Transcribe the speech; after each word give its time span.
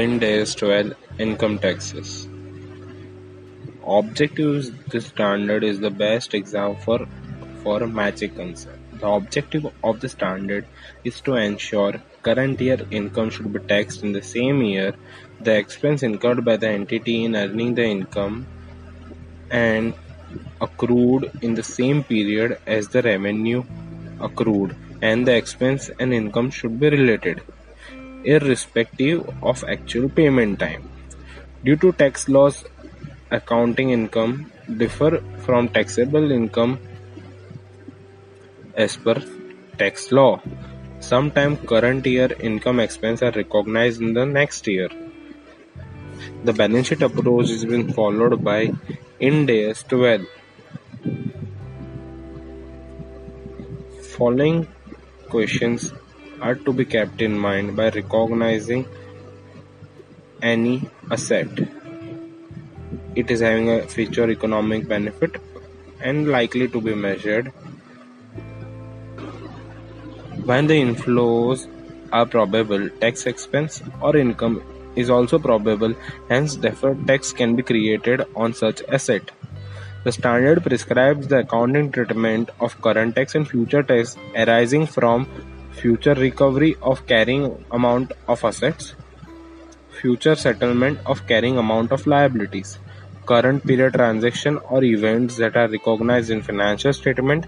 Ind 0.00 0.24
AS 0.24 0.54
12 0.54 0.94
Income 1.18 1.58
taxes. 1.58 2.26
Objective 3.86 4.88
This 4.88 5.08
standard 5.08 5.62
is 5.62 5.80
the 5.80 5.90
best 5.90 6.32
example 6.32 7.04
for 7.62 7.82
a 7.82 7.86
matching 7.86 8.34
concept. 8.34 8.78
The 9.00 9.06
objective 9.06 9.66
of 9.84 10.00
the 10.00 10.08
standard 10.08 10.64
is 11.04 11.20
to 11.20 11.34
ensure 11.34 12.00
current 12.22 12.58
year 12.62 12.78
income 12.90 13.28
should 13.28 13.52
be 13.52 13.58
taxed 13.58 14.02
in 14.02 14.12
the 14.12 14.22
same 14.22 14.62
year 14.62 14.94
the 15.42 15.54
expense 15.58 16.02
incurred 16.02 16.42
by 16.42 16.56
the 16.56 16.70
entity 16.70 17.26
in 17.26 17.36
earning 17.36 17.74
the 17.74 17.84
income 17.84 18.46
and 19.50 19.92
accrued 20.62 21.30
in 21.42 21.54
the 21.54 21.62
same 21.62 22.02
period 22.02 22.58
as 22.66 22.88
the 22.88 23.02
revenue 23.02 23.62
accrued 24.20 24.74
and 25.02 25.28
the 25.28 25.36
expense 25.36 25.90
and 25.98 26.14
income 26.14 26.50
should 26.50 26.80
be 26.80 26.88
related 26.88 27.42
irrespective 28.24 29.28
of 29.42 29.64
actual 29.64 30.08
payment 30.08 30.58
time. 30.58 30.88
Due 31.64 31.76
to 31.76 31.92
tax 31.92 32.28
laws, 32.28 32.64
accounting 33.30 33.90
income 33.90 34.50
differ 34.76 35.22
from 35.38 35.68
taxable 35.68 36.30
income 36.30 36.78
as 38.76 38.96
per 38.96 39.22
tax 39.78 40.12
law. 40.12 40.40
Sometimes 41.00 41.58
current 41.66 42.06
year 42.06 42.30
income 42.40 42.78
expense 42.80 43.22
are 43.22 43.32
recognized 43.32 44.00
in 44.00 44.12
the 44.14 44.24
next 44.24 44.66
year. 44.66 44.88
The 46.44 46.52
balance 46.52 46.88
sheet 46.88 47.02
approach 47.02 47.50
is 47.50 47.64
being 47.64 47.92
followed 47.92 48.44
by 48.44 48.72
Ind 49.18 49.50
AS 49.50 49.82
12. 49.84 50.26
Following 54.16 54.68
questions 55.28 55.92
are 56.42 56.54
to 56.66 56.72
be 56.72 56.84
kept 56.84 57.22
in 57.22 57.38
mind 57.38 57.76
by 57.76 57.88
recognizing 57.90 58.84
any 60.42 60.90
asset. 61.10 61.48
It 63.14 63.30
is 63.30 63.40
having 63.40 63.70
a 63.70 63.82
future 63.86 64.28
economic 64.30 64.88
benefit 64.88 65.36
and 66.00 66.28
likely 66.28 66.68
to 66.68 66.80
be 66.80 66.94
measured. 66.94 67.52
When 70.50 70.66
the 70.66 70.80
inflows 70.82 71.68
are 72.12 72.26
probable, 72.26 72.88
tax 73.00 73.26
expense 73.26 73.82
or 74.00 74.16
income 74.16 74.62
is 74.96 75.10
also 75.10 75.38
probable, 75.38 75.94
hence 76.28 76.56
deferred 76.56 77.06
tax 77.06 77.32
can 77.32 77.54
be 77.54 77.62
created 77.62 78.26
on 78.34 78.52
such 78.52 78.82
asset. 78.88 79.30
The 80.04 80.10
standard 80.10 80.64
prescribes 80.64 81.28
the 81.28 81.38
accounting 81.38 81.92
treatment 81.92 82.50
of 82.58 82.80
current 82.82 83.14
tax 83.14 83.36
and 83.36 83.48
future 83.48 83.84
tax 83.84 84.16
arising 84.34 84.86
from 84.86 85.28
future 85.72 86.14
recovery 86.14 86.76
of 86.82 87.06
carrying 87.06 87.64
amount 87.70 88.12
of 88.28 88.44
assets, 88.44 88.94
future 90.00 90.34
settlement 90.34 90.98
of 91.06 91.26
carrying 91.26 91.58
amount 91.58 91.92
of 91.92 92.06
liabilities, 92.06 92.78
current 93.26 93.66
period 93.66 93.94
transaction 93.94 94.58
or 94.68 94.82
events 94.84 95.36
that 95.36 95.56
are 95.56 95.68
recognized 95.68 96.30
in 96.30 96.42
financial 96.42 96.92
statement, 96.92 97.46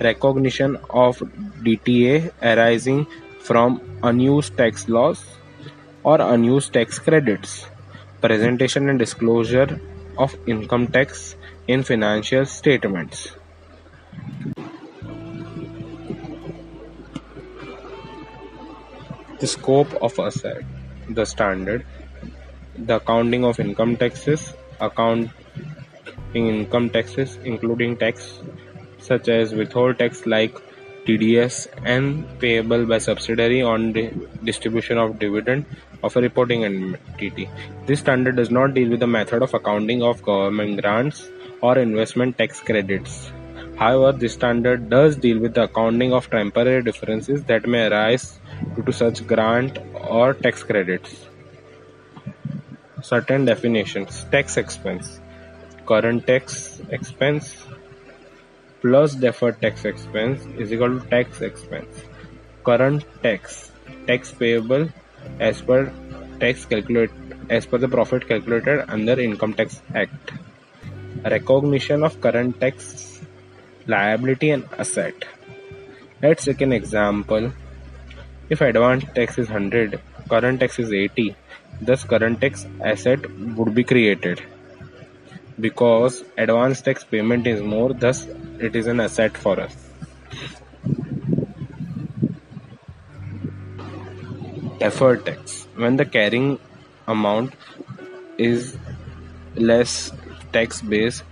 recognition 0.00 0.76
of 0.90 1.18
DTA 1.66 2.32
arising 2.42 3.06
from 3.40 3.80
unused 4.02 4.56
tax 4.56 4.88
loss 4.88 5.24
or 6.02 6.20
unused 6.20 6.72
tax 6.72 6.98
credits, 6.98 7.66
presentation 8.20 8.88
and 8.88 8.98
disclosure 8.98 9.80
of 10.18 10.36
income 10.46 10.86
tax 10.86 11.36
in 11.68 11.82
financial 11.82 12.44
statements. 12.46 13.32
Scope 19.42 19.92
of 20.02 20.18
asset, 20.18 20.62
the 21.08 21.24
standard, 21.24 21.84
the 22.76 22.96
accounting 22.96 23.44
of 23.44 23.60
income 23.60 23.96
taxes, 23.96 24.54
accounting 24.80 25.30
income 26.34 26.90
taxes 26.90 27.38
including 27.44 27.96
tax 27.96 28.40
such 28.98 29.28
as 29.28 29.52
withhold 29.54 29.98
tax 29.98 30.26
like 30.26 30.54
TDS 31.06 31.68
and 31.84 32.26
payable 32.40 32.86
by 32.86 32.98
subsidiary 32.98 33.60
on 33.62 33.92
the 33.92 34.10
distribution 34.42 34.96
of 34.96 35.18
dividend 35.18 35.66
of 36.02 36.16
a 36.16 36.20
reporting 36.20 36.64
entity. 36.64 37.48
This 37.86 38.00
standard 38.00 38.36
does 38.36 38.50
not 38.50 38.74
deal 38.74 38.88
with 38.88 39.00
the 39.00 39.06
method 39.06 39.42
of 39.42 39.52
accounting 39.52 40.02
of 40.02 40.22
government 40.22 40.80
grants 40.80 41.28
or 41.60 41.78
investment 41.78 42.38
tax 42.38 42.60
credits. 42.60 43.30
However, 43.76 44.16
this 44.16 44.34
standard 44.34 44.88
does 44.88 45.16
deal 45.16 45.38
with 45.38 45.54
the 45.54 45.64
accounting 45.64 46.12
of 46.12 46.30
temporary 46.30 46.82
differences 46.82 47.44
that 47.44 47.66
may 47.66 47.86
arise 47.88 48.38
due 48.74 48.82
to 48.82 48.92
such 48.92 49.26
grant 49.26 49.78
or 49.94 50.34
tax 50.34 50.62
credits. 50.62 51.26
Certain 53.02 53.44
definitions 53.44 54.24
Tax 54.30 54.56
expense 54.56 55.20
Current 55.86 56.26
tax 56.26 56.80
expense 56.88 57.66
plus 58.80 59.14
deferred 59.14 59.60
tax 59.60 59.84
expense 59.84 60.44
is 60.58 60.72
equal 60.72 61.00
to 61.00 61.06
tax 61.08 61.42
expense. 61.42 62.02
Current 62.64 63.04
tax 63.22 63.70
tax 64.06 64.32
payable 64.32 64.88
as 65.38 65.60
per 65.60 65.92
tax 66.40 66.64
calculate 66.64 67.10
as 67.50 67.66
per 67.66 67.78
the 67.78 67.88
profit 67.88 68.26
calculated 68.26 68.84
under 68.88 69.20
Income 69.20 69.54
Tax 69.54 69.82
Act. 69.94 70.32
Recognition 71.24 72.02
of 72.02 72.20
current 72.20 72.58
tax 72.60 73.20
liability 73.86 74.50
and 74.50 74.64
asset. 74.78 75.14
Let's 76.22 76.46
take 76.46 76.62
an 76.62 76.72
example 76.72 77.52
if 78.50 78.60
advance 78.60 79.04
tax 79.14 79.38
is 79.38 79.48
hundred, 79.48 80.00
current 80.28 80.60
tax 80.60 80.78
is 80.78 80.92
eighty, 80.92 81.34
thus 81.80 82.04
current 82.04 82.40
tax 82.40 82.66
asset 82.82 83.30
would 83.56 83.74
be 83.74 83.84
created. 83.84 84.42
Because 85.60 86.24
advance 86.36 86.80
tax 86.82 87.04
payment 87.04 87.46
is 87.46 87.62
more, 87.62 87.92
thus 87.92 88.26
it 88.58 88.74
is 88.76 88.86
an 88.86 89.00
asset 89.00 89.36
for 89.36 89.58
us. 89.60 89.76
Deferred 94.78 95.24
tax. 95.24 95.66
When 95.76 95.96
the 95.96 96.04
carrying 96.04 96.58
amount 97.06 97.54
is 98.36 98.76
less 99.54 100.12
tax 100.52 100.82
base, 100.82 101.22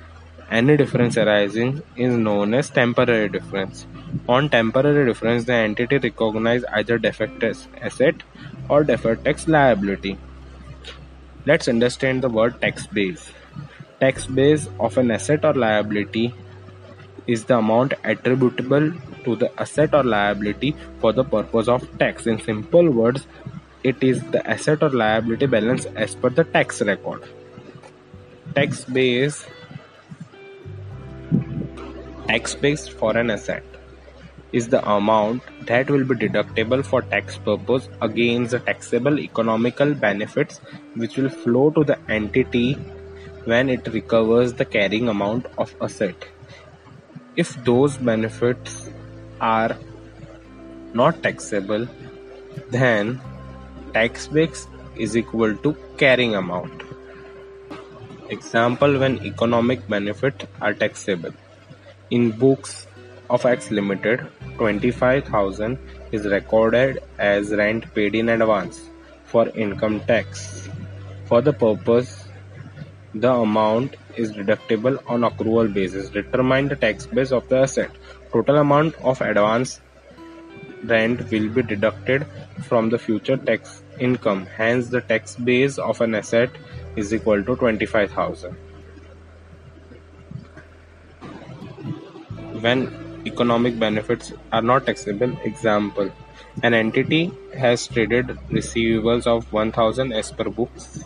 any 0.50 0.76
difference 0.76 1.16
arising 1.16 1.82
is 1.96 2.14
known 2.14 2.54
as 2.54 2.70
temporary 2.70 3.28
difference. 3.28 3.86
On 4.28 4.48
temporary 4.48 5.06
difference, 5.06 5.44
the 5.44 5.54
entity 5.54 5.98
recognizes 5.98 6.64
either 6.72 6.98
deferred 6.98 7.42
asset 7.80 8.14
or 8.68 8.84
deferred 8.84 9.24
tax 9.24 9.48
liability. 9.48 10.18
Let's 11.46 11.66
understand 11.66 12.22
the 12.22 12.28
word 12.28 12.60
tax 12.60 12.86
base. 12.86 13.30
Tax 14.00 14.26
base 14.26 14.68
of 14.78 14.98
an 14.98 15.10
asset 15.10 15.44
or 15.44 15.54
liability 15.54 16.34
is 17.26 17.44
the 17.44 17.58
amount 17.58 17.94
attributable 18.04 18.92
to 19.24 19.36
the 19.36 19.50
asset 19.60 19.94
or 19.94 20.04
liability 20.04 20.76
for 21.00 21.12
the 21.12 21.24
purpose 21.24 21.68
of 21.68 21.98
tax. 21.98 22.26
In 22.26 22.40
simple 22.40 22.90
words, 22.90 23.26
it 23.82 24.02
is 24.02 24.22
the 24.30 24.46
asset 24.48 24.82
or 24.82 24.90
liability 24.90 25.46
balance 25.46 25.86
as 25.96 26.14
per 26.14 26.28
the 26.28 26.44
tax 26.44 26.82
record. 26.82 27.22
Tax 28.54 28.84
base 28.84 29.46
tax 32.28 32.54
base 32.54 32.86
for 32.86 33.16
an 33.16 33.30
asset 33.30 33.71
is 34.52 34.68
the 34.68 34.86
amount 34.88 35.42
that 35.66 35.90
will 35.90 36.04
be 36.04 36.14
deductible 36.14 36.84
for 36.84 37.02
tax 37.02 37.38
purpose 37.38 37.88
against 38.00 38.50
the 38.50 38.58
taxable 38.58 39.18
economical 39.18 39.94
benefits 39.94 40.60
which 40.94 41.16
will 41.16 41.30
flow 41.30 41.70
to 41.70 41.84
the 41.84 41.98
entity 42.08 42.74
when 43.44 43.70
it 43.70 43.86
recovers 43.88 44.52
the 44.52 44.64
carrying 44.64 45.08
amount 45.08 45.46
of 45.58 45.74
asset. 45.80 46.14
If 47.36 47.64
those 47.64 47.96
benefits 47.96 48.90
are 49.40 49.76
not 50.92 51.22
taxable, 51.22 51.88
then 52.70 53.20
tax 53.94 54.28
base 54.28 54.66
is 54.96 55.16
equal 55.16 55.56
to 55.56 55.76
carrying 55.96 56.34
amount. 56.34 56.82
Example 58.28 58.98
when 58.98 59.24
economic 59.24 59.86
benefits 59.88 60.46
are 60.60 60.74
taxable. 60.74 61.32
In 62.10 62.30
books 62.30 62.86
of 63.32 63.46
X 63.46 63.70
Limited, 63.70 64.26
25,000 64.58 65.78
is 66.12 66.26
recorded 66.26 66.98
as 67.18 67.50
rent 67.50 67.92
paid 67.94 68.14
in 68.14 68.28
advance 68.28 68.90
for 69.24 69.48
income 69.48 70.00
tax. 70.00 70.68
For 71.24 71.40
the 71.40 71.54
purpose, 71.54 72.24
the 73.14 73.32
amount 73.32 73.96
is 74.16 74.32
deductible 74.32 75.02
on 75.06 75.22
accrual 75.22 75.72
basis. 75.72 76.10
Determine 76.10 76.68
the 76.68 76.76
tax 76.76 77.06
base 77.06 77.32
of 77.32 77.48
the 77.48 77.60
asset. 77.60 77.90
Total 78.32 78.58
amount 78.58 78.96
of 78.96 79.22
advance 79.22 79.80
rent 80.84 81.30
will 81.30 81.48
be 81.48 81.62
deducted 81.62 82.26
from 82.68 82.90
the 82.90 82.98
future 82.98 83.38
tax 83.38 83.82
income. 83.98 84.44
Hence, 84.44 84.88
the 84.88 85.00
tax 85.00 85.36
base 85.36 85.78
of 85.78 86.02
an 86.02 86.14
asset 86.14 86.50
is 86.96 87.14
equal 87.14 87.42
to 87.42 87.56
25,000. 87.56 88.52
When 92.60 93.01
economic 93.26 93.78
benefits 93.78 94.32
are 94.52 94.62
not 94.62 94.86
taxable. 94.86 95.36
Example 95.44 96.10
An 96.62 96.74
entity 96.74 97.32
has 97.56 97.86
traded 97.86 98.28
receivables 98.50 99.26
of 99.26 99.52
1000 99.52 100.12
as 100.12 100.30
per 100.30 100.48
books. 100.48 101.04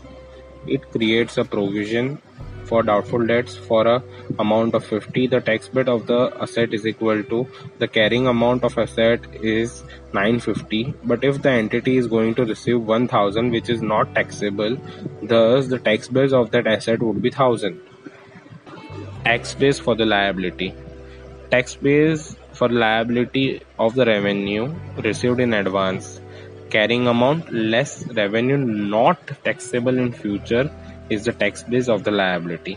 It 0.66 0.90
creates 0.90 1.38
a 1.38 1.44
provision 1.44 2.20
for 2.64 2.82
doubtful 2.82 3.24
debts 3.24 3.54
for 3.54 3.86
a 3.86 4.02
amount 4.38 4.74
of 4.74 4.84
50 4.84 5.26
the 5.28 5.40
tax 5.40 5.68
base 5.68 5.86
of 5.86 6.06
the 6.06 6.20
asset 6.40 6.74
is 6.74 6.86
equal 6.86 7.22
to 7.32 7.46
the 7.78 7.88
carrying 7.96 8.26
amount 8.26 8.64
of 8.64 8.76
asset 8.76 9.20
is 9.34 9.84
950 10.12 10.94
but 11.04 11.22
if 11.22 11.40
the 11.42 11.50
entity 11.50 11.96
is 11.96 12.08
going 12.08 12.34
to 12.34 12.44
receive 12.44 12.80
1000 12.80 13.52
which 13.52 13.70
is 13.70 13.82
not 13.82 14.12
taxable 14.16 14.76
thus 15.22 15.68
the 15.68 15.78
tax 15.78 16.08
base 16.08 16.32
of 16.32 16.50
that 16.50 16.66
asset 16.66 17.00
would 17.00 17.22
be 17.22 17.30
1000 17.30 17.80
tax 19.24 19.54
base 19.54 19.78
for 19.78 19.94
the 19.94 20.04
liability 20.04 20.74
tax 21.50 21.74
base 21.76 22.36
for 22.52 22.68
liability 22.68 23.62
of 23.78 23.94
the 23.94 24.04
revenue 24.04 24.74
received 25.04 25.40
in 25.40 25.52
advance. 25.54 26.20
Carrying 26.70 27.06
amount 27.06 27.52
less 27.52 28.06
revenue 28.08 28.56
not 28.56 29.18
taxable 29.44 29.98
in 29.98 30.12
future 30.12 30.70
is 31.10 31.24
the 31.24 31.32
tax 31.32 31.62
base 31.62 31.88
of 31.88 32.04
the 32.04 32.10
liability. 32.10 32.76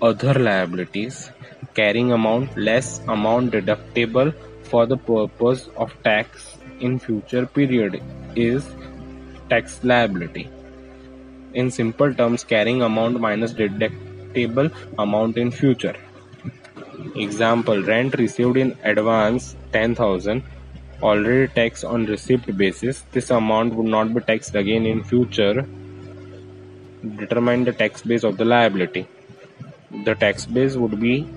Other 0.00 0.34
liabilities 0.34 1.30
carrying 1.74 2.12
amount 2.12 2.56
less 2.56 3.00
amount 3.08 3.52
deductible 3.52 4.32
for 4.62 4.86
the 4.86 4.96
purpose 4.96 5.68
of 5.76 5.92
tax 6.02 6.56
in 6.80 6.98
future 6.98 7.46
period 7.46 8.00
is 8.36 8.68
tax 9.50 9.82
liability. 9.82 10.48
In 11.54 11.70
simple 11.70 12.14
terms, 12.14 12.44
carrying 12.44 12.82
amount 12.82 13.20
minus 13.20 13.52
deductible 13.52 14.70
amount 14.98 15.38
in 15.38 15.50
future. 15.50 15.96
Example, 16.98 17.82
rent 17.82 18.18
received 18.18 18.56
in 18.56 18.76
advance 18.82 19.54
10,000 19.72 20.42
already 21.00 21.46
taxed 21.46 21.84
on 21.84 22.06
receipt 22.06 22.56
basis. 22.56 23.04
This 23.12 23.30
amount 23.30 23.74
would 23.74 23.86
not 23.86 24.12
be 24.12 24.20
taxed 24.20 24.56
again 24.56 24.84
in 24.84 25.04
future. 25.04 25.64
Determine 27.16 27.64
the 27.64 27.72
tax 27.72 28.02
base 28.02 28.24
of 28.24 28.36
the 28.36 28.44
liability. 28.44 29.06
The 30.04 30.16
tax 30.16 30.46
base 30.46 30.74
would 30.74 30.98
be 31.00 31.28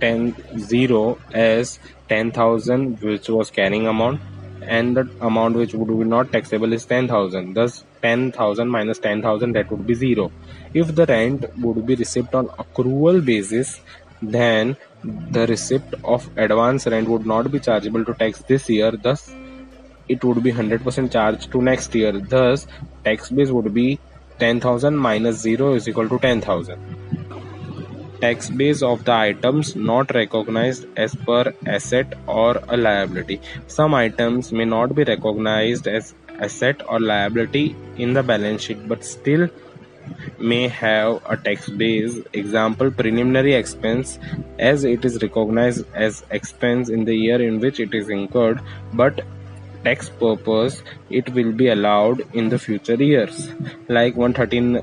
10 0.00 0.58
0 0.58 1.18
as 1.32 1.78
10,000 2.10 3.00
which 3.00 3.30
was 3.30 3.50
carrying 3.50 3.86
amount 3.86 4.20
and 4.62 4.96
the 4.96 5.08
amount 5.22 5.56
which 5.56 5.72
would 5.72 5.88
be 5.88 6.04
not 6.04 6.30
taxable 6.30 6.74
is 6.74 6.84
10,000. 6.84 7.54
Thus 7.54 7.84
10,000 8.02 8.68
minus 8.68 8.98
10,000 8.98 9.52
that 9.52 9.70
would 9.70 9.86
be 9.86 9.94
0. 9.94 10.30
If 10.74 10.94
the 10.94 11.06
rent 11.06 11.46
would 11.58 11.86
be 11.86 11.94
received 11.94 12.34
on 12.34 12.48
accrual 12.48 13.24
basis 13.24 13.80
then 14.22 14.76
the 15.34 15.46
receipt 15.46 15.82
of 16.04 16.28
advance 16.36 16.86
rent 16.86 17.08
would 17.08 17.26
not 17.26 17.50
be 17.50 17.60
chargeable 17.60 18.04
to 18.04 18.14
tax 18.14 18.42
this 18.48 18.68
year 18.68 18.92
thus 18.92 19.34
it 20.08 20.22
would 20.24 20.42
be 20.42 20.52
100% 20.52 21.12
charged 21.12 21.50
to 21.52 21.62
next 21.62 21.94
year 21.94 22.12
thus 22.12 22.66
tax 23.04 23.30
base 23.30 23.50
would 23.50 23.72
be 23.72 23.98
10000 24.38 24.96
minus 24.96 25.36
0 25.38 25.74
is 25.74 25.88
equal 25.88 26.08
to 26.08 26.18
10000 26.18 27.00
tax 28.20 28.50
base 28.50 28.82
of 28.82 29.04
the 29.04 29.12
items 29.12 29.74
not 29.74 30.14
recognized 30.14 30.86
as 30.96 31.14
per 31.14 31.54
asset 31.66 32.14
or 32.26 32.60
a 32.68 32.76
liability. 32.76 33.40
Some 33.66 33.94
items 33.94 34.52
may 34.52 34.66
not 34.66 34.94
be 34.94 35.04
recognized 35.04 35.88
as 35.88 36.14
asset 36.38 36.82
or 36.88 37.00
liability 37.00 37.74
in 37.96 38.12
the 38.12 38.22
balance 38.22 38.62
sheet 38.62 38.86
but 38.88 39.04
still 39.04 39.48
may 40.38 40.68
have 40.68 41.20
a 41.26 41.36
tax 41.36 41.68
base 41.68 42.18
example 42.32 42.90
preliminary 42.90 43.54
expense 43.54 44.18
as 44.58 44.84
it 44.84 45.04
is 45.04 45.20
recognized 45.22 45.84
as 45.94 46.24
expense 46.30 46.88
in 46.88 47.04
the 47.04 47.14
year 47.14 47.40
in 47.40 47.60
which 47.60 47.80
it 47.80 47.94
is 47.94 48.08
incurred 48.08 48.60
but 48.94 49.20
tax 49.84 50.08
purpose 50.08 50.82
it 51.08 51.28
will 51.34 51.52
be 51.52 51.68
allowed 51.68 52.22
in 52.34 52.48
the 52.48 52.58
future 52.58 53.02
years. 53.02 53.50
Like 53.88 54.16
113 54.16 54.82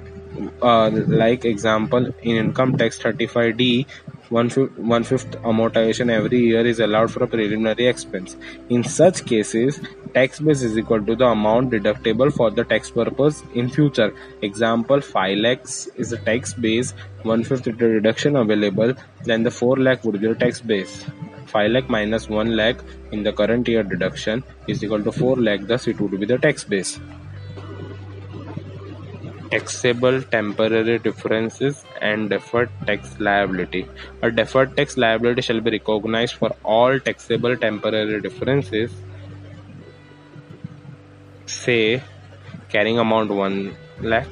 uh, 0.62 0.90
like 1.08 1.46
example 1.46 2.14
in 2.22 2.36
income 2.36 2.78
tax 2.78 3.00
35d 3.00 3.86
one 4.30 4.50
fifth 4.50 5.32
amortization 5.52 6.10
every 6.10 6.40
year 6.40 6.66
is 6.66 6.80
allowed 6.80 7.12
for 7.12 7.24
a 7.24 7.28
preliminary 7.28 7.88
expense. 7.88 8.36
In 8.70 8.84
such 8.84 9.26
cases, 9.26 9.80
tax 10.14 10.40
base 10.40 10.64
is 10.64 10.78
equal 10.78 11.02
to 11.06 11.16
the 11.16 11.26
amount 11.26 11.72
deductible 11.72 12.34
for 12.34 12.52
the 12.52 12.64
tax 12.64 12.92
purpose 12.92 13.44
in 13.56 13.70
future. 13.70 14.14
Example 14.42 15.02
5 15.02 15.38
lakhs 15.38 15.88
is 15.96 16.10
the 16.10 16.18
tax 16.18 16.54
base, 16.54 16.94
one 17.24 17.44
fifth 17.44 17.64
deduction 17.64 18.36
available, 18.36 18.94
then 19.24 19.44
the 19.44 19.52
4 19.52 19.78
lakh 19.78 20.04
would 20.04 20.20
be 20.20 20.28
the 20.28 20.36
tax 20.36 20.60
base. 20.62 21.06
5 21.46 21.72
lakh 21.72 21.90
minus 21.90 22.28
1 22.28 22.56
lakh 22.56 22.78
in 23.12 23.24
the 23.24 23.32
current 23.32 23.68
year 23.68 23.84
deduction 23.84 24.44
is 24.68 24.84
equal 24.84 25.02
to 25.02 25.12
4 25.12 25.38
lakh, 25.38 25.62
thus 25.68 25.88
it 25.88 26.00
would 26.02 26.20
be 26.20 26.26
the 26.26 26.38
tax 26.38 26.64
base 26.66 27.00
taxable 29.52 30.22
temporary 30.22 31.00
differences 31.00 31.84
and 32.02 32.30
deferred 32.30 32.70
tax 32.86 33.20
liability. 33.20 33.88
A 34.22 34.32
deferred 34.32 34.76
tax 34.76 34.98
liability 34.98 35.42
shall 35.42 35.62
be 35.62 35.72
recognized 35.72 36.36
for 36.36 36.56
all 36.64 37.00
taxable 37.00 37.56
temporary 37.56 38.22
differences, 38.22 38.92
say 41.46 42.04
carrying 42.70 43.00
amount 43.00 43.32
1 43.32 43.76
lakh 44.02 44.28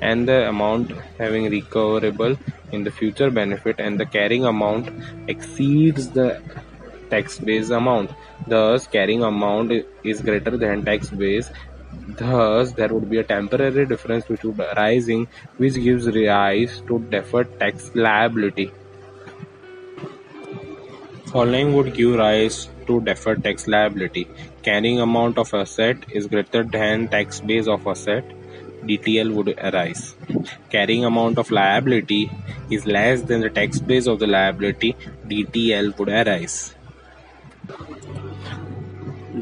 and 0.00 0.26
the 0.28 0.48
amount 0.48 0.92
having 1.18 1.50
recoverable 1.50 2.36
in 2.72 2.84
the 2.84 2.90
future 2.90 3.30
benefit 3.30 3.78
and 3.78 4.00
the 4.00 4.06
carrying 4.06 4.44
amount 4.44 4.88
exceeds 5.28 6.10
the 6.10 6.40
tax 7.10 7.38
base 7.38 7.70
amount. 7.70 8.10
Thus, 8.46 8.86
carrying 8.86 9.22
amount 9.22 9.72
is 10.02 10.22
greater 10.22 10.56
than 10.56 10.84
tax 10.84 11.10
base 11.10 11.50
Thus, 11.92 12.72
there 12.72 12.88
would 12.88 13.08
be 13.10 13.18
a 13.18 13.24
temporary 13.24 13.86
difference 13.86 14.28
which 14.28 14.42
would 14.44 14.60
arising 14.60 15.26
which 15.56 15.74
gives 15.74 16.06
rise 16.06 16.82
to 16.88 16.98
deferred 17.10 17.58
tax 17.58 17.90
liability. 17.94 18.72
Following 21.26 21.74
would 21.74 21.94
give 21.94 22.16
rise 22.16 22.68
to 22.86 23.00
deferred 23.00 23.42
tax 23.44 23.66
liability. 23.68 24.28
Carrying 24.62 25.00
amount 25.00 25.38
of 25.38 25.52
asset 25.54 26.04
is 26.10 26.26
greater 26.26 26.64
than 26.64 27.08
tax 27.08 27.40
base 27.40 27.68
of 27.68 27.86
asset. 27.86 28.24
DTL 28.82 29.32
would 29.34 29.48
arise. 29.58 30.14
Carrying 30.70 31.04
amount 31.04 31.38
of 31.38 31.50
liability 31.50 32.30
is 32.70 32.86
less 32.86 33.22
than 33.22 33.40
the 33.40 33.50
tax 33.50 33.78
base 33.78 34.06
of 34.06 34.18
the 34.18 34.26
liability. 34.26 34.96
DTL 35.28 35.96
would 35.98 36.08
arise 36.08 36.74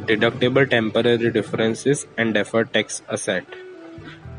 deductible 0.08 0.68
temporary 0.68 1.30
differences 1.30 2.06
and 2.16 2.34
deferred 2.34 2.72
tax 2.72 3.02
asset. 3.10 3.44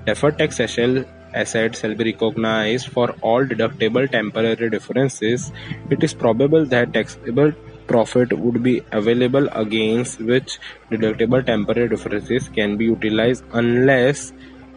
Deferred 0.06 0.38
tax 0.40 0.60
asset 0.60 1.76
shall 1.76 1.96
be 1.96 2.06
recognized 2.06 2.88
for 2.88 3.10
all 3.22 3.46
deductible 3.46 4.10
temporary 4.10 4.70
differences. 4.70 5.52
It 5.92 6.04
is 6.04 6.14
probable 6.14 6.66
that 6.66 6.94
taxable 6.94 7.52
profit 7.88 8.34
would 8.34 8.64
be 8.64 8.82
available 8.92 9.48
against 9.50 10.20
which 10.20 10.60
deductible 10.92 11.46
temporary 11.46 11.90
differences 11.90 12.50
can 12.50 12.78
be 12.78 12.86
utilized 12.86 13.44
unless 13.54 14.34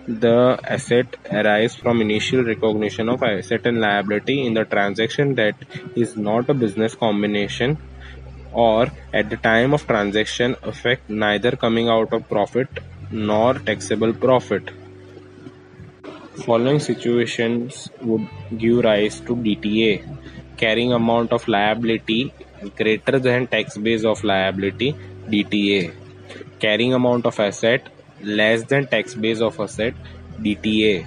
the 0.06 0.58
asset 0.64 1.16
arises 1.30 1.76
from 1.76 2.00
initial 2.00 2.42
recognition 2.44 3.08
of 3.08 3.22
asset 3.22 3.66
and 3.66 3.80
liability 3.80 4.44
in 4.46 4.52
the 4.52 4.64
transaction 4.64 5.34
that 5.36 5.54
is 5.94 6.16
not 6.16 6.48
a 6.50 6.54
business 6.54 6.94
combination 6.94 7.78
or 8.52 8.90
at 9.12 9.30
the 9.30 9.36
time 9.36 9.72
of 9.74 9.86
transaction 9.86 10.56
affect 10.62 11.08
neither 11.08 11.52
coming 11.52 11.88
out 11.88 12.12
of 12.12 12.28
profit 12.28 12.68
nor 13.10 13.54
taxable 13.54 14.12
profit. 14.12 14.70
Following 16.44 16.80
situations 16.80 17.90
would 18.00 18.26
give 18.56 18.84
rise 18.84 19.20
to 19.20 19.36
DTA. 19.36 20.18
Carrying 20.56 20.92
amount 20.92 21.32
of 21.32 21.46
liability 21.48 22.32
greater 22.76 23.18
than 23.18 23.46
tax 23.46 23.76
base 23.76 24.04
of 24.04 24.22
liability 24.24 24.94
DTA. 25.28 25.92
Carrying 26.58 26.94
amount 26.94 27.26
of 27.26 27.38
asset 27.40 27.88
less 28.22 28.62
than 28.64 28.86
tax 28.86 29.14
base 29.14 29.40
of 29.40 29.58
asset 29.60 29.94
DTA 30.40 31.06